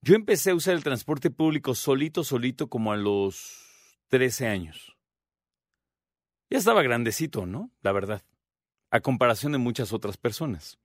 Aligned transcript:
Yo 0.00 0.14
empecé 0.14 0.50
a 0.50 0.54
usar 0.54 0.74
el 0.74 0.84
transporte 0.84 1.30
público 1.30 1.74
solito, 1.74 2.22
solito, 2.22 2.68
como 2.68 2.92
a 2.92 2.96
los 2.96 3.98
13 4.08 4.46
años. 4.46 4.96
Ya 6.50 6.58
estaba 6.58 6.82
grandecito, 6.82 7.46
¿no? 7.46 7.70
La 7.82 7.92
verdad, 7.92 8.22
a 8.90 9.00
comparación 9.00 9.52
de 9.52 9.58
muchas 9.58 9.92
otras 9.92 10.16
personas. 10.16 10.78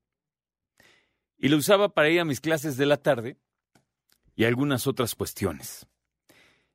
Y 1.38 1.50
lo 1.50 1.58
usaba 1.58 1.90
para 1.90 2.10
ir 2.10 2.20
a 2.20 2.26
mis 2.26 2.42
clases 2.42 2.76
de 2.78 2.86
la 2.86 2.98
tarde 2.98 3.38
y 4.36 4.46
algunas 4.46 4.88
otras 4.88 5.16
cuestiones. 5.16 5.88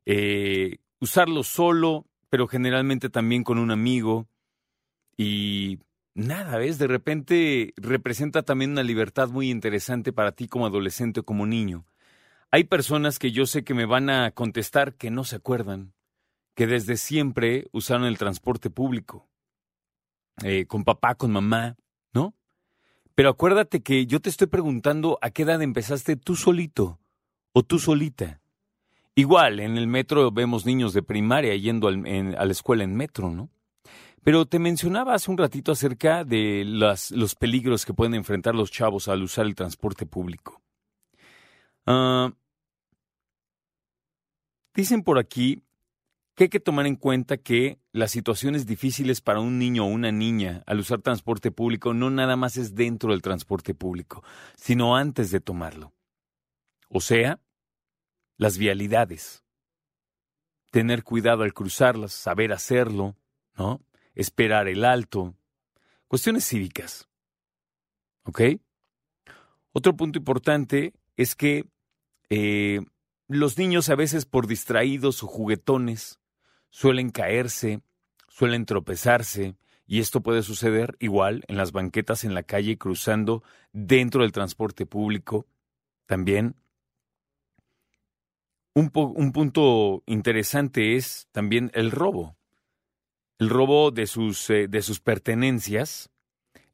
Eh, 0.06 0.78
usarlo 1.00 1.42
solo, 1.42 2.06
pero 2.30 2.46
generalmente 2.46 3.10
también 3.10 3.44
con 3.44 3.58
un 3.58 3.70
amigo. 3.70 4.28
Y 5.16 5.80
nada, 6.14 6.56
¿ves? 6.56 6.78
De 6.78 6.86
repente 6.86 7.74
representa 7.76 8.42
también 8.42 8.72
una 8.72 8.82
libertad 8.82 9.28
muy 9.28 9.50
interesante 9.50 10.12
para 10.12 10.32
ti 10.32 10.48
como 10.48 10.66
adolescente 10.66 11.20
o 11.20 11.24
como 11.24 11.46
niño. 11.46 11.84
Hay 12.50 12.64
personas 12.64 13.18
que 13.18 13.30
yo 13.30 13.44
sé 13.44 13.62
que 13.62 13.74
me 13.74 13.84
van 13.84 14.08
a 14.08 14.30
contestar 14.30 14.94
que 14.94 15.10
no 15.10 15.24
se 15.24 15.36
acuerdan, 15.36 15.92
que 16.54 16.66
desde 16.66 16.96
siempre 16.96 17.68
usaron 17.72 18.06
el 18.06 18.16
transporte 18.16 18.70
público, 18.70 19.28
eh, 20.42 20.66
con 20.66 20.84
papá, 20.84 21.14
con 21.14 21.30
mamá, 21.30 21.76
¿no? 22.12 22.34
Pero 23.14 23.28
acuérdate 23.30 23.82
que 23.82 24.06
yo 24.06 24.20
te 24.20 24.30
estoy 24.30 24.46
preguntando 24.46 25.18
a 25.20 25.30
qué 25.30 25.42
edad 25.42 25.60
empezaste 25.60 26.16
tú 26.16 26.36
solito 26.36 26.98
o 27.52 27.62
tú 27.62 27.78
solita. 27.78 28.40
Igual, 29.14 29.60
en 29.60 29.76
el 29.76 29.86
metro 29.86 30.30
vemos 30.30 30.64
niños 30.64 30.94
de 30.94 31.02
primaria 31.02 31.54
yendo 31.56 31.88
a 31.88 31.92
la 31.92 32.52
escuela 32.52 32.84
en 32.84 32.96
metro, 32.96 33.30
¿no? 33.30 33.50
Pero 34.22 34.46
te 34.46 34.58
mencionaba 34.58 35.14
hace 35.14 35.30
un 35.30 35.38
ratito 35.38 35.72
acerca 35.72 36.24
de 36.24 36.62
los 36.64 37.34
peligros 37.34 37.84
que 37.84 37.94
pueden 37.94 38.14
enfrentar 38.14 38.54
los 38.54 38.70
chavos 38.70 39.08
al 39.08 39.22
usar 39.22 39.46
el 39.46 39.54
transporte 39.54 40.06
público. 40.06 40.62
Uh, 41.86 42.30
dicen 44.82 45.02
por 45.02 45.18
aquí 45.18 45.64
que 46.36 46.44
hay 46.44 46.50
que 46.50 46.60
tomar 46.60 46.86
en 46.86 46.94
cuenta 46.94 47.36
que 47.36 47.80
las 47.90 48.12
situaciones 48.12 48.64
difíciles 48.64 49.20
para 49.20 49.40
un 49.40 49.58
niño 49.58 49.84
o 49.84 49.88
una 49.88 50.12
niña 50.12 50.62
al 50.66 50.78
usar 50.78 51.02
transporte 51.02 51.50
público 51.50 51.94
no 51.94 52.10
nada 52.10 52.36
más 52.36 52.56
es 52.56 52.76
dentro 52.76 53.10
del 53.10 53.20
transporte 53.20 53.74
público, 53.74 54.22
sino 54.54 54.96
antes 54.96 55.32
de 55.32 55.40
tomarlo. 55.40 55.92
O 56.88 57.00
sea, 57.00 57.40
las 58.36 58.56
vialidades. 58.56 59.44
Tener 60.70 61.02
cuidado 61.02 61.42
al 61.42 61.54
cruzarlas, 61.54 62.12
saber 62.12 62.52
hacerlo, 62.52 63.16
¿no? 63.56 63.80
Esperar 64.14 64.68
el 64.68 64.84
alto. 64.84 65.34
Cuestiones 66.06 66.46
cívicas. 66.46 67.08
¿Ok? 68.22 68.42
Otro 69.72 69.96
punto 69.96 70.20
importante 70.20 70.94
es 71.16 71.34
que 71.34 71.64
eh, 72.30 72.80
los 73.28 73.58
niños 73.58 73.90
a 73.90 73.94
veces 73.94 74.24
por 74.24 74.46
distraídos 74.46 75.22
o 75.22 75.26
juguetones 75.26 76.18
suelen 76.70 77.10
caerse, 77.10 77.82
suelen 78.28 78.64
tropezarse, 78.66 79.54
y 79.86 80.00
esto 80.00 80.22
puede 80.22 80.42
suceder 80.42 80.96
igual 80.98 81.44
en 81.48 81.56
las 81.56 81.72
banquetas 81.72 82.24
en 82.24 82.34
la 82.34 82.42
calle 82.42 82.76
cruzando 82.76 83.42
dentro 83.72 84.22
del 84.22 84.32
transporte 84.32 84.84
público. 84.84 85.46
También 86.04 86.56
un, 88.74 88.90
un, 88.94 89.32
punto 89.32 90.02
interesante 90.06 90.96
es 90.96 91.26
también 91.32 91.70
el 91.74 91.90
robo. 91.90 92.36
El 93.38 93.48
robo 93.48 93.90
de 93.90 94.06
sus, 94.06 94.50
eh, 94.50 94.68
de 94.68 94.82
sus 94.82 95.00
pertenencias, 95.00 96.10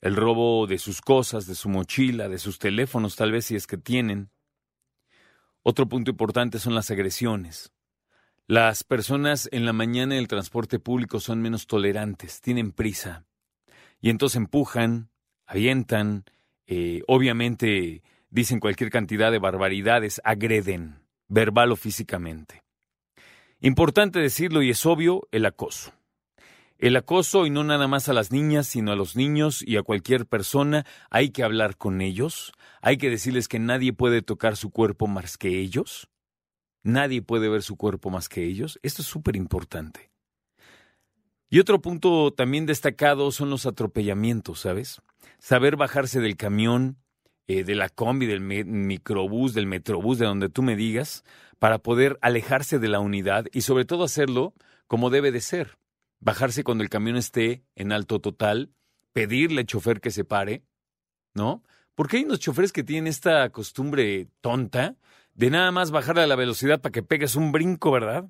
el 0.01 0.17
robo 0.17 0.67
de 0.67 0.79
sus 0.79 1.01
cosas, 1.01 1.47
de 1.47 1.55
su 1.55 1.69
mochila, 1.69 2.29
de 2.29 2.39
sus 2.39 2.59
teléfonos, 2.59 3.17
tal 3.17 3.33
vez 3.33 3.47
si 3.47 3.55
es 3.57 3.67
que 3.67 3.79
tienen. 3.79 4.31
Otro 5.67 5.89
punto 5.89 6.11
importante 6.11 6.59
son 6.59 6.75
las 6.75 6.91
agresiones. 6.91 7.73
Las 8.47 8.85
personas 8.85 9.49
en 9.51 9.65
la 9.65 9.73
mañana 9.73 10.17
del 10.17 10.29
transporte 10.29 10.79
público 10.79 11.21
son 11.21 11.41
menos 11.41 11.67
tolerantes, 11.67 12.43
tienen 12.43 12.71
prisa. 12.71 13.25
Y 13.99 14.11
entonces 14.11 14.37
empujan, 14.37 15.09
avientan, 15.47 16.27
eh, 16.67 17.01
obviamente 17.09 18.03
dicen 18.29 18.61
cualquier 18.61 18.91
cantidad 18.91 19.33
de 19.33 19.39
barbaridades, 19.39 20.21
agreden, 20.23 21.01
verbal 21.29 21.73
o 21.73 21.77
físicamente. 21.77 22.63
Importante 23.61 24.19
decirlo 24.19 24.63
y 24.63 24.69
es 24.69 24.85
obvio, 24.85 25.27
el 25.33 25.47
acoso. 25.47 25.95
El 26.85 26.97
acoso, 26.97 27.47
y 27.47 27.51
no 27.51 27.65
nada 27.65 27.89
más 27.89 28.11
a 28.11 28.13
las 28.13 28.31
niñas, 28.31 28.67
sino 28.67 28.93
a 28.93 28.95
los 28.95 29.17
niños 29.17 29.65
y 29.67 29.79
a 29.79 29.83
cualquier 29.83 30.27
persona, 30.27 30.85
hay 31.09 31.31
que 31.31 31.43
hablar 31.43 31.79
con 31.79 32.03
ellos, 32.03 32.53
hay 32.83 32.99
que 32.99 33.09
decirles 33.09 33.49
que 33.49 33.59
nadie 33.59 33.95
puede 33.95 34.21
tocar 34.21 34.55
su 34.59 34.69
cuerpo 34.69 35.07
más 35.07 35.39
que 35.39 35.61
ellos, 35.61 36.11
nadie 36.83 37.23
puede 37.23 37.49
ver 37.49 37.63
su 37.63 37.77
cuerpo 37.77 38.11
más 38.11 38.29
que 38.29 38.45
ellos. 38.45 38.79
Esto 38.83 39.01
es 39.01 39.09
súper 39.09 39.35
importante. 39.35 40.11
Y 41.49 41.59
otro 41.59 41.81
punto 41.81 42.35
también 42.35 42.67
destacado 42.67 43.33
son 43.33 43.49
los 43.49 43.65
atropellamientos, 43.65 44.61
¿sabes? 44.61 45.01
Saber 45.39 45.77
bajarse 45.77 46.21
del 46.21 46.37
camión, 46.37 46.99
eh, 47.47 47.65
de 47.65 47.77
la 47.77 47.89
combi, 47.89 48.27
del 48.27 48.43
microbús, 48.43 49.55
del 49.55 49.67
metrobús, 49.67 50.19
de 50.19 50.27
donde 50.27 50.51
tú 50.51 50.63
me 50.63 50.77
digas, 50.77 51.25
para 51.59 51.79
poder 51.79 52.19
alejarse 52.21 52.79
de 52.79 52.89
la 52.89 53.01
unidad 53.01 53.47
y 53.55 53.63
sobre 53.63 53.87
todo 53.87 54.05
hacerlo 54.05 54.53
como 54.87 55.09
debe 55.09 55.33
de 55.33 55.41
ser. 55.41 55.79
Bajarse 56.25 56.65
cuando 56.65 56.83
el 56.83 56.89
camión 56.89 57.17
esté 57.17 57.63
en 57.77 57.93
alto 57.93 58.19
total, 58.19 58.73
pedirle 59.13 59.61
al 59.61 59.67
chofer 59.67 60.01
que 60.01 60.11
se 60.11 60.25
pare, 60.25 60.65
¿no? 61.35 61.63
Porque 61.95 62.17
hay 62.17 62.25
unos 62.25 62.39
choferes 62.39 62.73
que 62.73 62.83
tienen 62.83 63.09
esta 63.09 63.51
costumbre 63.51 64.29
tonta 64.41 64.97
de 65.35 65.51
nada 65.51 65.71
más 65.71 65.91
bajarle 65.91 66.23
a 66.23 66.27
la 66.27 66.35
velocidad 66.35 66.81
para 66.81 66.93
que 66.93 67.03
pegues 67.03 67.37
un 67.37 67.53
brinco, 67.53 67.91
¿verdad? 67.91 68.25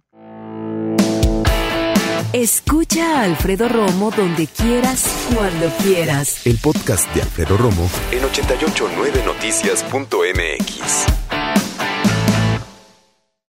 Escucha 2.32 3.20
a 3.20 3.22
Alfredo 3.22 3.68
Romo 3.68 4.10
donde 4.10 4.48
quieras, 4.48 5.30
cuando 5.32 5.68
quieras. 5.84 6.44
El 6.44 6.58
podcast 6.58 7.14
de 7.14 7.22
Alfredo 7.22 7.56
Romo 7.56 7.88
en 8.10 8.24
889noticias.mx. 8.24 11.23